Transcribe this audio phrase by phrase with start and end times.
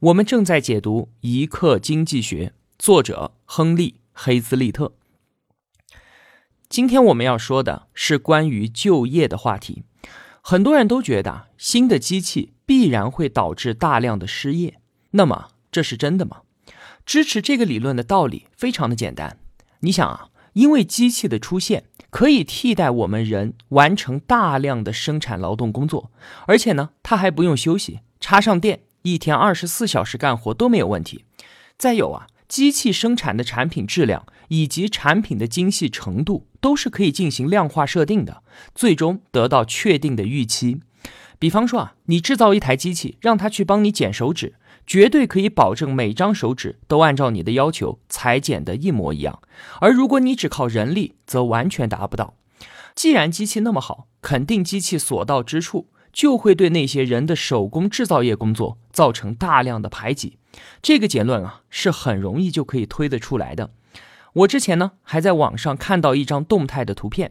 [0.00, 2.46] 我们正在解读《一刻经济学》，
[2.78, 4.92] 作者亨利·黑兹利特。
[6.68, 9.82] 今天我们要说的是关于就业的话题。
[10.40, 14.78] 很多人都觉得新的机器必然会导致大量的失业，
[15.10, 16.42] 那么这是真的吗？
[17.04, 19.40] 支持这个理论的道理非常的简单。
[19.80, 26.12] 你想啊，因为机器的出现可以替代我们人完成大量的生产劳动工作，
[26.46, 28.82] 而且呢，它还不用休息，插上电。
[29.12, 31.24] 一天二十四小时干活都没有问题。
[31.76, 38.42] 再有啊，机器生产的产品质量以及产品的精细程度都是可以进行量化设定的，
[38.74, 40.80] 最终得到确定的预期。
[41.38, 49.40] 比方说啊，你制造一台机器，让它去帮你剪手指，绝对可以保证每张手指都按照你的要求裁剪的一模一样。
[49.80, 52.34] 而如果你只靠人力，则完全达不到。
[52.96, 55.86] 既然机器那么好，肯定机器所到之处。
[56.18, 60.36] 就会对那些人的手工制造业工作造成大量的排挤，
[60.82, 63.70] 这个结论啊是很容易就可以推得出来的。
[64.32, 67.30] 我之前呢还在网上看到一张动态的图片，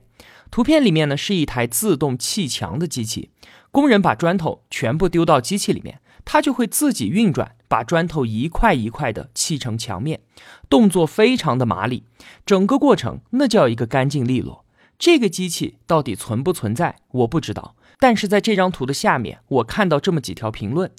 [0.49, 3.29] 图片里面呢是一台自动砌墙的机器，
[3.71, 10.21] 工人把砖头全部丢到机器里面，它就会自己运转，把砖头一块一块的砌成墙面，
[10.69, 12.05] 动作非常的麻利，
[12.45, 14.63] 整个过程那叫一个干净利落。
[14.97, 17.75] 这个机器到底存不存在，我不知道。
[17.99, 20.91] 但是在这张图的下面，我看到这么几条评论，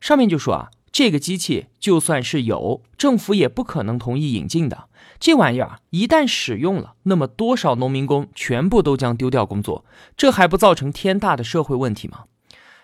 [0.00, 4.88] 上面就说啊，这个机器就算是有，政府也不可能同意引进的。
[5.18, 9.84] 这玩意儿一旦使用了，那么多少农民工全部都将丢掉工作，
[10.16, 12.24] 这还不造成天大的社会问题吗？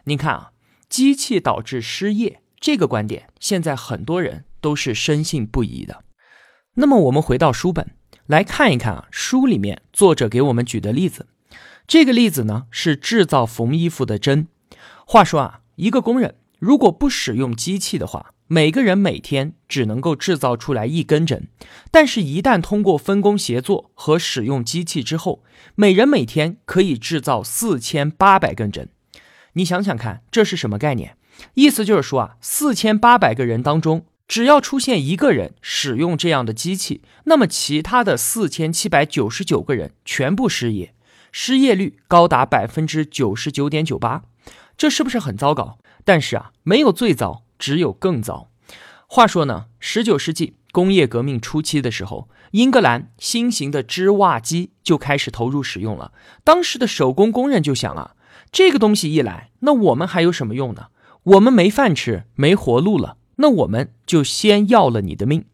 [0.04, 0.50] 您看啊，
[0.88, 6.04] 机器导致失业这个观点，现在很多人都是深信不疑的。
[6.74, 7.92] 那么我们回到书本
[8.26, 11.26] 来看一看啊，书里面作者给我们举的例子。
[11.90, 14.46] 这个例子呢是制造缝衣服的针。
[15.04, 21.48] 话说啊，一个工人如果不使用机器的话，每个人每天只能够制造出来一根针。
[21.90, 25.42] 但是，一旦通过分工协作和使用机器之后，
[25.74, 28.88] 每人每天可以制造四千八百根针。
[29.54, 31.16] 你想想看，这是什么概念？
[31.54, 40.94] 意思就是说啊，四千八百个人当中，只要出现一个人使用这样的机器，那么其他的四千七百九十九个人全部失业。
[41.32, 44.24] 失业率高达百分之九十九点九八，
[44.76, 45.78] 这是不是很糟糕？
[46.04, 48.50] 但是啊，没有最糟，只有更糟。
[49.06, 56.12] 话说呢，十九世纪工业革命初期的时候，英格兰新型的织袜机就开始投入使用了。
[56.44, 58.14] 当时的手工工人就想啊，
[58.52, 60.86] 这个东西一来，那我们还有什么用呢？
[61.22, 65.44] 我们没饭吃，没活路了，那我们就先要了你的命。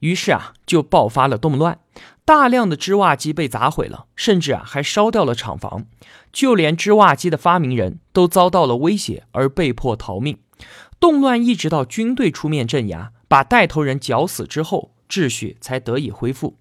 [0.00, 1.78] 于是啊，就爆发了动乱。
[2.24, 5.86] 大量的织袜机被砸毁了，甚至啊还烧掉了厂房，
[6.32, 10.38] 就连织袜机的发明人都遭到了威胁而被迫逃命。
[11.00, 16.56] 动乱一直到军队出面镇压，把带头人绞死之后，秩序才得以恢复。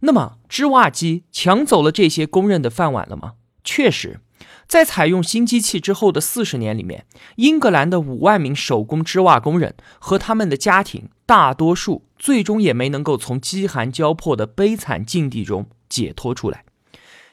[0.00, 3.34] 那么，织袜机抢走了这些工人的饭碗了吗？
[3.62, 4.20] 确实。
[4.66, 7.04] 在采用新机器之后的四十年里面，
[7.36, 16.64] 英格兰的五万名手工织袜工人和他们的家庭，大多数最终也没能够从饥寒交迫的悲惨境地中解脱出来。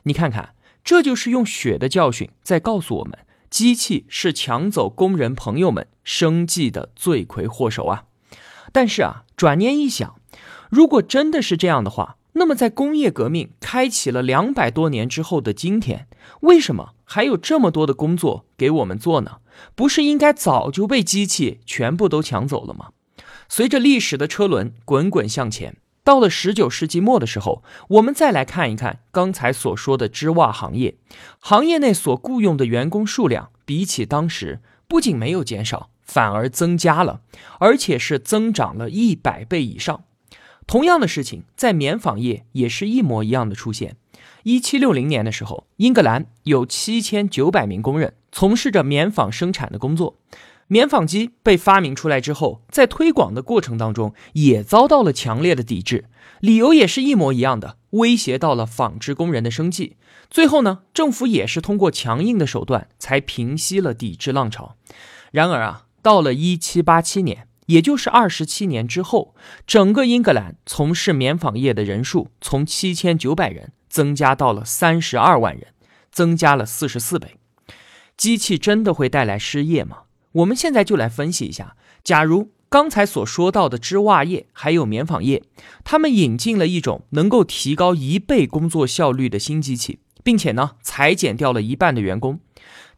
[0.03, 0.53] 你看看，
[0.83, 3.19] 这就是用血的教训在告诉我们：
[3.49, 8.03] 机器是抢走工人朋友们生计的罪魁祸首啊！
[8.73, 10.19] 但是啊，转念一想，
[10.69, 16.09] 如果真的是这样的话，那么，在工业革命开启了两百多年之后的今天，
[16.41, 19.37] 为什么还有这么多的工作给我们做呢？
[19.73, 22.89] 不是应该早就被机器全部都抢走了吗？
[23.53, 25.75] 随着历史的车轮滚滚向前，
[26.05, 30.95] 到了十九世纪末的时候，我们再来看一看刚才所说的织袜行业，
[31.37, 37.19] 行业内所雇佣的员工数量，比起当时不仅没有减少，反而增加了，
[37.59, 40.05] 而且是增长了一百倍以上。
[40.65, 43.97] 同样的事情在棉纺业也是一模一样的出现。
[44.43, 50.15] 一七六零年的时候，英格兰有七千九百名工人从事着棉纺生产的工作。
[50.71, 56.05] 棉纺机被发明出来之后，在推广的过程当中也遭到了强烈的抵制，
[56.39, 59.97] 理由也是一模一样的，威胁到了纺织工人的生计。
[60.29, 64.77] 最后呢，政府也是通过强硬的手段才平息了抵制浪潮。
[65.33, 67.49] 然而啊，到了一七八七年。
[67.67, 69.35] 也就是二十七年之后，
[69.67, 75.67] 整个英格兰从事棉纺业的人数从七千九百人增加到了三十二万人，
[76.11, 77.35] 增加了四十四倍。
[78.17, 79.99] 机器真的会带来失业吗？
[80.33, 81.75] 我们现在就来分析一下。
[82.03, 85.43] 假如刚才所说到的织袜业还有棉纺业，
[85.83, 92.39] 他们引进了一种能够提高一倍工作效率的新机器，并且呢裁减掉了一半的员工，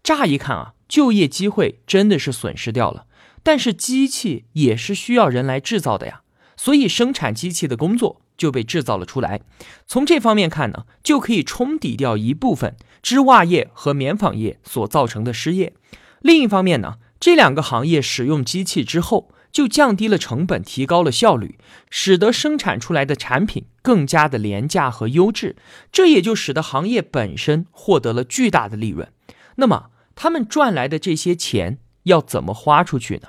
[0.04, 3.08] 乍一看啊，就业机会真的是损失掉了。
[3.42, 6.22] 但是机器也是需要人来制造的呀，
[6.56, 9.42] 所以生产机器的工作就被制造了出来。
[9.86, 15.74] 从这方面看呢，就可以冲抵掉一部分织袜业和棉纺业所造成的失业。
[16.22, 19.32] 另一方面呢，这两个行业使用机器之后。
[19.54, 21.60] 就降低了成本，提高了效率，
[21.92, 25.56] 使得生产出来的产品更加的廉价和优质，
[25.92, 29.14] 这也就使得行业本身获得了巨大的利润。
[29.58, 33.28] 那么，他们赚来的这些钱要怎么花出去呢？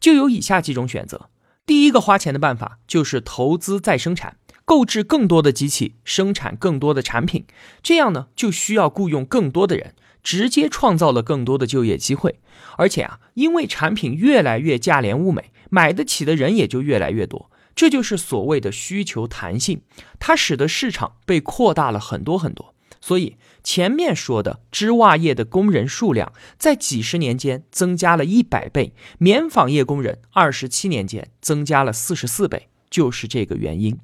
[0.00, 1.28] 就有以下几种选择。
[1.66, 4.38] 第一个花钱的办法就是投资再生产，
[4.70, 7.44] 购置更多的机器，生产更多的产品，
[7.82, 9.96] 这样呢就需要雇佣更多的人。
[10.22, 12.38] 直接创造了更多的就业机会，
[12.76, 19.80] 而且啊，因为产品越来越价廉物美，买得起的人也就越来越多，这就是所谓的需求弹性，
[20.20, 22.72] 它使得市场被扩大了很多很多。
[23.00, 33.98] 所以前面说的织袜业的工人数量在几十年间增加了一百倍，棉纺业工人二十七年间增加了四十四倍，就是这个原因。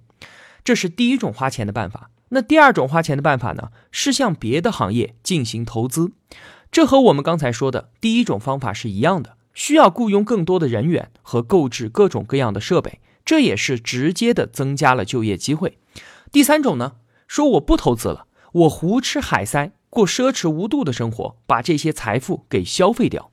[0.67, 2.11] 这是第一种花钱的办法。
[2.31, 6.11] 那第二种花钱的办法呢，是向别的行业进行投资，
[6.73, 15.79] 这和我们刚才说的第一种方法是一样的，需要雇佣更多的人员和购置各种各样的设备，这也是直接的增加了就业机会。
[16.33, 16.95] 第三种呢，
[17.29, 23.31] 说我不投资了，我胡吃海塞，过奢侈无度的生活，把这些财富给消费掉。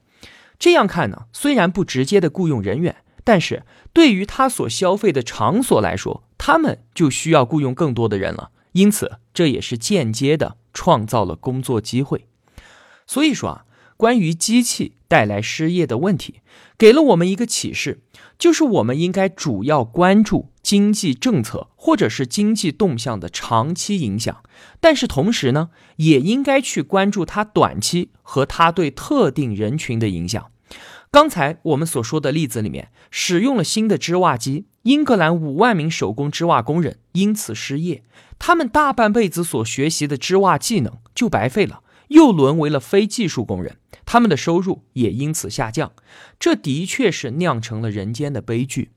[0.60, 8.52] 这样看呢，虽然不直接的雇佣人员，但是对于他所消费的场所来说，他们就需要雇佣更多的人了。
[8.74, 12.26] 因此，这也是间接的创造了工作机会。
[13.06, 13.66] 所以说啊，
[13.96, 16.42] 关于机器带来失业的问题，
[16.78, 18.02] 给了我们一个启示，
[18.40, 24.42] 就是我们应该主要关注经济政策或者是经济动向的长期影响，
[24.80, 30.50] 但是同时呢，也应该去关注它短期和它对特定人群的影响。
[31.14, 38.02] 刚才我们所说的例子里面，使用了新的织袜机，英格兰五万名手工织袜工人因此失业，
[38.40, 43.78] 他们大半辈子所学习的织袜技能就白费了，又沦为了非技术工人，
[44.08, 45.92] 他们的收入也因此下降。
[46.40, 48.90] 这的确是酿成了人间的悲剧。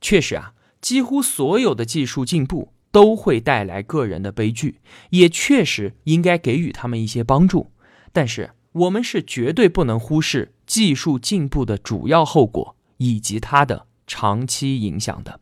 [0.00, 4.80] 确实啊，几乎所有的技术进步都会带来个人的悲剧，
[5.10, 7.70] 也确实应该给予他们一些帮助，
[8.12, 8.50] 但是。
[8.72, 15.38] 我们是绝对不能忽视技术进步的主要后果以及它的长期影响的。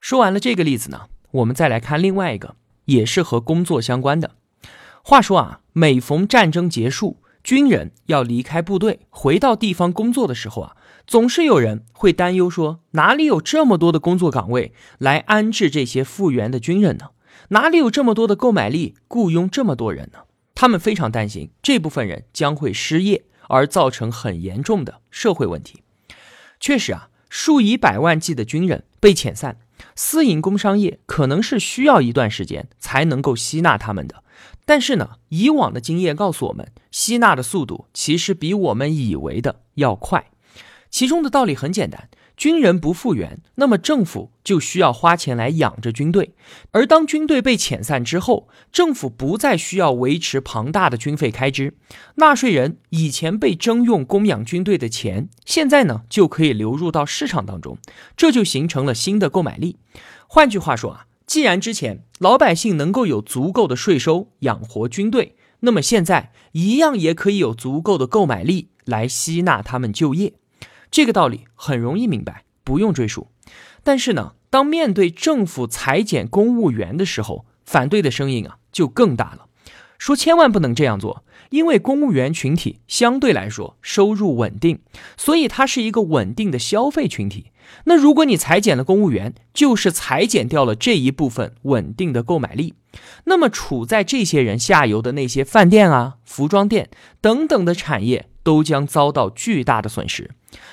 [0.00, 2.56] 说完了这个例子呢，我们再来看另外一个，
[2.86, 4.32] 也是和工作相关的。
[5.04, 10.76] 话说啊，每逢战争结束，军人要离开部队回到地方工作的时候啊，
[11.06, 17.10] 总是有人会担忧说，哪里有这么多的工作岗位来安置这些复员的军人呢？
[17.50, 20.22] 哪里有这么多的购买力雇佣这么多人呢？
[20.56, 25.82] 他们非常担心这部分人将会失业，而造成很严重的社会问题。
[26.60, 29.58] 确实啊，数以百万计的军人被遣散，
[29.94, 34.22] 私营工商业可能是需要一段时间才能够吸纳他们的。
[34.64, 40.30] 但是呢，以往的经验告诉我们，吸纳的速度其实比我们以为的要快。
[40.90, 42.08] 其中的道理很简单。
[42.38, 46.34] 军人不复员，那么政府就需要花钱来养着军队。
[46.70, 51.74] 而当军队被遣散之后，政府不再需要维持庞大的军费开支，
[52.14, 57.76] 纳税人以前被征用供养军队的钱，现在呢就可以流入到市场当中，
[58.16, 59.78] 这就形成了新的购买力。
[60.28, 70.34] 换句话说啊，既然之前老百姓能够有足够的税收养活军队，那么现在一样也可以有足够的购买力来吸纳他们就业。
[70.90, 73.28] 这个道理很容易明白，不用追溯。
[73.82, 79.46] 但是呢，当面对政府裁减公务员的时候，反对的声音啊就更大了，
[79.98, 84.80] 说千万不能这样做，因为公务员群体相对来说收入稳定，
[85.16, 87.52] 所以它是一个稳定的消费群体。
[87.84, 92.74] 那如果你裁减了公务员，就是裁减掉了这一部分稳定的购买力，
[93.24, 96.88] 那么处在这些人下游的那些饭店啊、服装店
[97.20, 98.27] 等等的产业。
[98.42, 100.30] 都将遭到巨大的损失，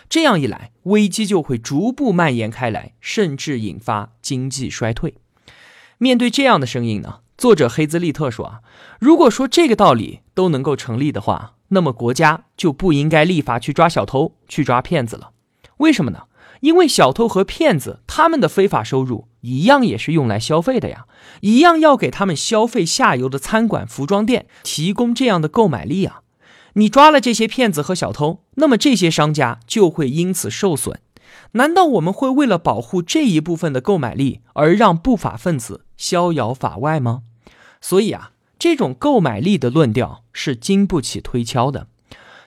[0.07, 5.15] 这样一来，危机就会逐步蔓延开来，甚至引发经济衰退。
[5.97, 8.59] 面对这样的声音呢，作者黑兹利特说啊，
[8.99, 15.31] 如果说这个道理都能够成立的话，那么国家就不应该立法去抓小偷、去抓骗子了。
[15.77, 16.23] 为什么呢？
[16.61, 21.05] 因为小偷和骗子他们的非法收入一样也是用来消费的呀，
[21.41, 26.21] 一样要给他们消费下游的餐馆、服装店提供这样的购买力啊。
[26.75, 31.01] 你抓了这些骗子和小偷，那么这些商家就会因此受损。
[31.51, 37.23] 难道我们会为了保护这一部分的购买力而让不法分子逍遥法外吗？
[37.81, 41.87] 所以啊，这种购买力的论调是经不起推敲的。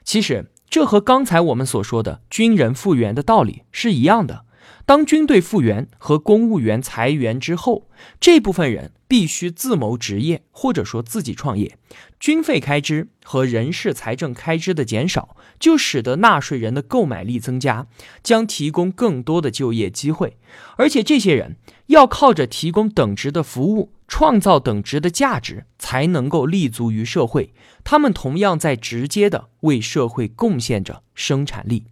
[0.02, 0.50] 其实。
[0.70, 4.44] 这和刚才我们所说的军人复员的道理是一样的。
[4.86, 7.88] 当军队复员和公务员裁员之后，
[8.20, 11.76] 这部分人必须自谋职业，或者说自己创业。
[12.18, 17.86] 军费开支和人事财政开支的减少，就使得纳税人的购买力增加，
[18.22, 20.36] 将提供更多的就业机会。
[20.76, 21.56] 而且这些人
[21.86, 23.92] 要靠着提供等值的服务。
[24.10, 27.52] 创造等值的价值，才能够立足于社会。
[27.84, 31.84] 他们同样在直接的为社会贡献着生产力。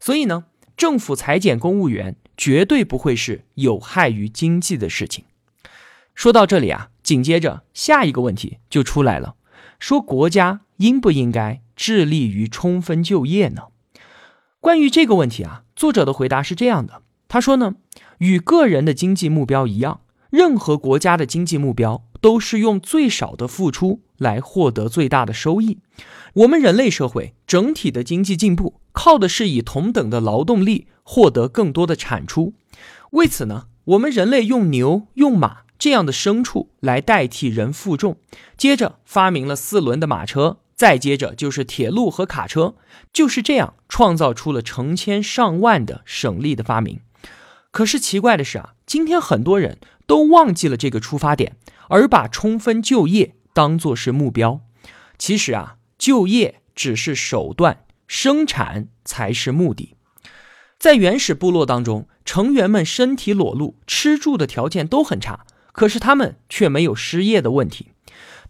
[0.00, 0.44] 所以呢，
[0.82, 5.24] 政府裁减公务员绝对不会是有害于经济的事情。
[6.12, 9.36] 说到这里啊，紧接着下一个问题就出来了：
[9.78, 13.66] 说国家应不应该致力于充分就业呢？
[14.58, 17.76] 关于这个问题啊，作者的回答是这样的：他说呢，
[18.18, 20.00] 与个人的经济目标一样。
[20.30, 25.78] 任何国家的经济目标都是用最少的付出来获得最大的收益。
[26.32, 32.54] 我们人类社会整体的经济进步，靠的是以同等的劳动力获得更多的产出。
[33.10, 38.18] 为此呢，我们人类用牛、用马这样的牲畜来代替人负重，
[38.56, 42.74] 接着发明了四轮的马车，再接着就是铁路和卡车，
[43.12, 47.00] 就是这样创造出了成千上万的省力的发明。
[47.70, 49.78] 可是奇怪的是啊，今天很多人。
[50.04, 51.56] 都忘记了这个出发点，
[51.88, 54.60] 而把充分就业当作是目标。
[55.16, 57.84] 其实啊，就业只是手段，
[58.14, 59.94] 生产才是目的。
[60.78, 67.91] 在原始部落当中，成员们身体裸露，吃住的条件都很差，可是他们却没有失业的问题。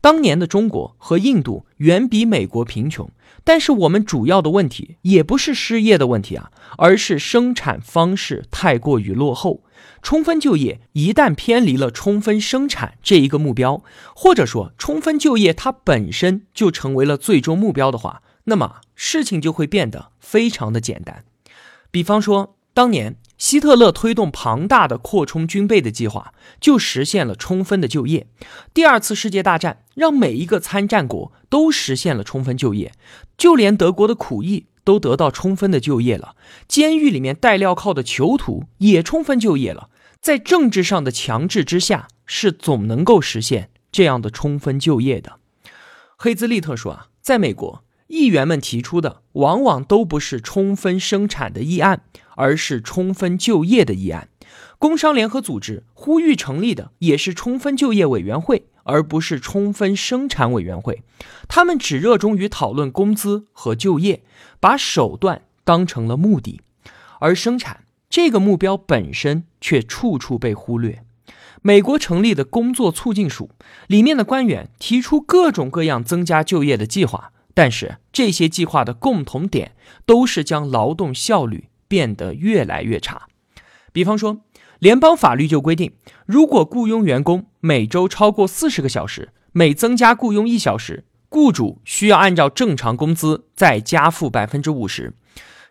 [0.02, 3.08] 当年的中国和印度远比美国贫穷，
[3.44, 9.62] 但是我们主要的问题也不是失业的问题啊，而是生产方式太过于落后。
[10.02, 13.84] 充分就业一旦偏离了充分生产这一个目标，
[14.16, 21.24] 或者说充分就业它本身就成为了最终目标的话，那么事情就会变得非常的简单。
[21.92, 28.28] 比方说，当年希特勒推动庞大的扩充军备的计划，就实现了充分的就业。
[28.72, 32.92] 第二次世界大战让每一个参战国都实现了充分就业，
[33.36, 34.66] 就连德国的苦役。
[34.84, 36.34] 都得到充分的就业了，
[36.66, 39.90] 监狱里面带镣铐的囚徒也充分就业了。
[40.20, 45.38] 在政治上的强制之下，是总能够实现这样的充分就业的。
[46.16, 52.02] 黑兹利特说啊，在美国，议员们提出的往往都不是充分生产的议案，
[52.36, 54.28] 而是充分就业的议案。
[54.78, 58.66] 工商联合组织呼吁成立的也是充分就业委员会。
[58.84, 61.04] 而不是充分生产委员会，
[61.46, 64.24] 他们只热衷于讨论工资和就业，
[64.58, 66.60] 把手段当成了目的，
[67.20, 71.04] 而生产这个目标本身却处处被忽略。
[71.62, 73.50] 美国成立的工作促进署
[73.86, 79.72] 里面的官员提出各种各样增加就业的计划，但是这些计划的共同点
[80.06, 83.26] 都是将劳动效率变得越来越差。
[83.92, 84.42] 比方说。
[84.78, 85.92] 联邦法律就规定，
[86.26, 95.14] 如果雇佣员工每周超过四十个小时，每增加雇佣一小时，雇主需要按照正常工资再加付百分之五十。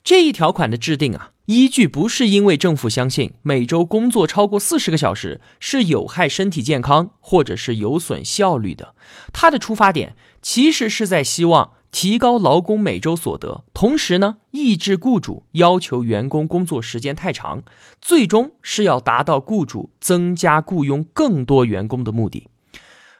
[0.02, 8.96] 这一条款的制定啊，依据不是因为政府相信每周工作超过四十个小时是有害身体健康或者是有损效率的，
[9.34, 11.74] 它的出发点其实是在希望。
[11.92, 17.64] 提高劳工每周所得，同时呢，抑制雇主要求员工工作时间太长，
[18.00, 22.48] 最终是要达到雇主增加雇佣更多员工的目的。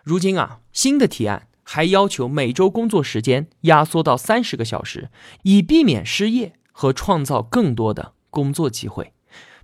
[0.06, 5.10] 如今啊，新的提案还要求每周工作时间压缩到三十个小时，
[5.44, 9.14] 以避免失业和创造更多的工作机会。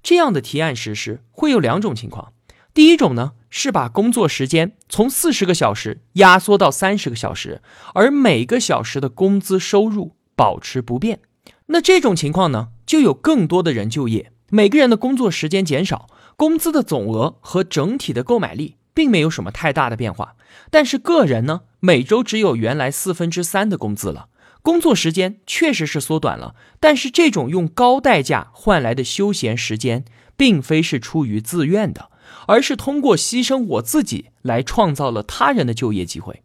[0.03, 2.33] 这样的提案实施会有两种情况。
[2.75, 7.63] 第一种呢，是把工作时间从四十个小时压缩到三十个小时，
[7.95, 11.21] 而每个小时的工资收入保持不变。
[11.65, 20.35] 那这种情况呢，就有更多的人就业，每个人的工作时间减少，工资的总额和整体的购买力并没有什么太大的变化。
[20.69, 24.27] 但是个人呢，每周只有原来四分之三的工资了，
[24.67, 30.03] 工作时间确实是缩短了，但是这种用高代价换来的休闲时间，
[30.35, 32.09] 并非是出于自愿的。
[32.47, 36.43] 而是通过牺牲我自己来创造了他人的就业机会，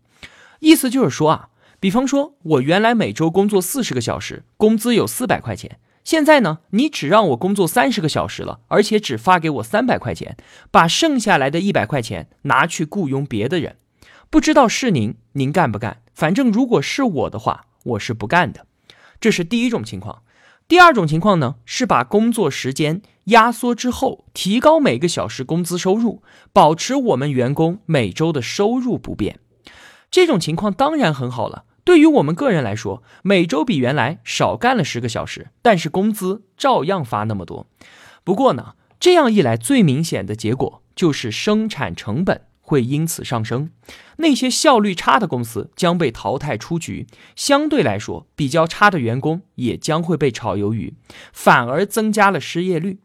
[0.61, 1.49] 意思就是说啊，
[1.81, 10.37] 比方说我原来每周工作四十个小时，工资有四百块钱，现在呢，你只让我工作三十个小时了，而且只发给我三百块钱，
[10.71, 13.79] 把剩下来的一百块钱拿去雇佣别的人。
[14.31, 16.03] 不知道是您，您干不干？
[16.15, 18.67] 反正如果是我的话，我是不干的。
[19.21, 20.23] 这是第一种情况。
[20.69, 26.23] 第二种情况呢，是把工作时间压缩之后，提高每个小时工资收入，
[26.53, 29.39] 保持我们员工每周的收入不变。
[30.11, 31.65] 这种情况当然很好了。
[31.85, 37.67] 对于我们个人来说，每周比原来少干了十个小时，但是工资照样发那么多。
[38.23, 43.69] 不过呢，这样一来，最明显的结果就是生产成本会因此上升，
[44.17, 50.95] 那些效率差的公司将被淘汰出局，相对来说比较差的员工也将会被炒鱿鱼，
[51.35, 52.99] 反而增加了失业率。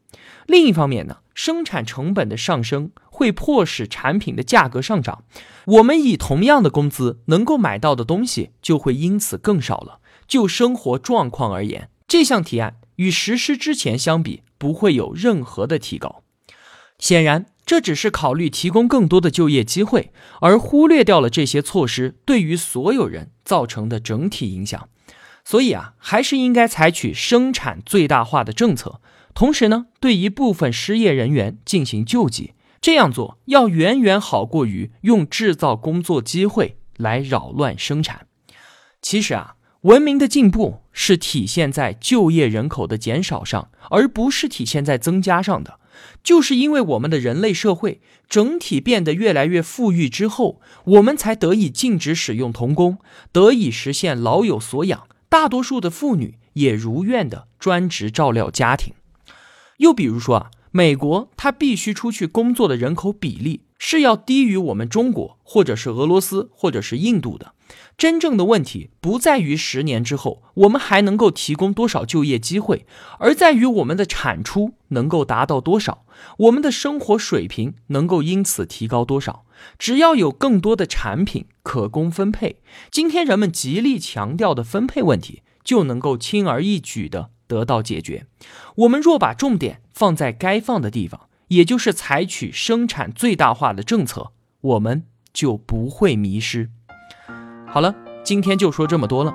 [0.45, 1.17] 另一方面呢？
[1.33, 5.25] 生产成本的上升会迫使产品的价格上涨，
[5.65, 9.99] 我们以同样的工资能够买到的东西就会因此更少了。
[10.25, 16.23] 就生活状况而言，这项提案与实施之前相比不会有任何的提高。
[16.97, 24.87] 显然，这只是考虑提供更多的就业机会，而忽略掉了这些措施对于所有人造成的整体影响。
[25.43, 29.01] 所以啊，还是应该采取生产最大化的政策。
[29.33, 38.27] 同时呢，对一部分失业人员进行救济，这样做要远远好过于用制造工作机会来扰乱生产。
[39.01, 45.79] 其实啊，文明的进步是体现在就业人口的减少上，而不是体现在增加上的。
[46.23, 52.97] 就是因为我们的人类社会整体变得越来越富裕之后，我们才得以禁止使用童工，
[53.31, 58.93] 得以实现老有所养，大多数的妇女也如愿的专职照料家庭。
[59.77, 67.53] 又比如说啊，美国它必须出去工作的人口比例是要低于我们中国，或者是俄罗斯，或者是印度的。
[67.97, 72.85] 真正的问题不在于十年之后我们还能够提供多少就业机会，
[73.19, 76.05] 而在于我们的产出能够达到多少，
[76.37, 79.45] 我们的生活水平能够因此提高多少。
[79.77, 87.31] 只要有更多的产品可供分配，今天人们极力强调的分配问题就能够轻而易举的。
[87.47, 88.25] 得到解决。
[88.75, 94.31] 我们若把重点放在该放的地方，也就是采取生产最大化的政策，
[94.61, 96.69] 我们就不会迷失。
[97.65, 99.33] 好了，今天就说这么多了。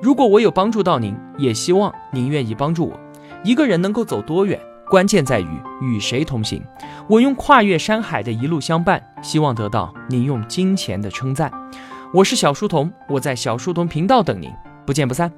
[0.00, 3.00] 如果我有帮助到您，也希望您愿意帮助我。
[3.44, 5.48] 一个人能够走多远，关键在于
[5.80, 6.62] 与谁同行。
[7.08, 11.52] 我用跨越山海的一路相伴，希望得到您用金钱的称赞。
[12.12, 14.50] 我是小书童，我在小书童频道等您，
[14.84, 15.32] 不见不散。